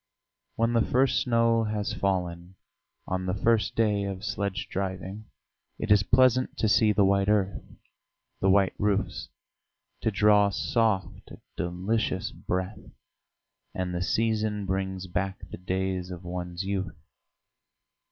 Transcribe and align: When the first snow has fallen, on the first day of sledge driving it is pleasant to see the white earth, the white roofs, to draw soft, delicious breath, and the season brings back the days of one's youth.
When 0.55 0.73
the 0.73 0.81
first 0.83 1.21
snow 1.21 1.65
has 1.65 1.93
fallen, 1.93 2.55
on 3.05 3.27
the 3.27 3.35
first 3.35 3.75
day 3.75 4.05
of 4.05 4.25
sledge 4.25 4.67
driving 4.67 5.25
it 5.77 5.91
is 5.91 6.01
pleasant 6.01 6.57
to 6.57 6.67
see 6.67 6.91
the 6.91 7.05
white 7.05 7.29
earth, 7.29 7.61
the 8.39 8.49
white 8.49 8.73
roofs, 8.79 9.29
to 10.01 10.09
draw 10.09 10.49
soft, 10.49 11.29
delicious 11.55 12.31
breath, 12.31 12.79
and 13.75 13.93
the 13.93 14.01
season 14.01 14.65
brings 14.65 15.05
back 15.05 15.47
the 15.51 15.57
days 15.57 16.09
of 16.09 16.23
one's 16.23 16.63
youth. 16.63 16.97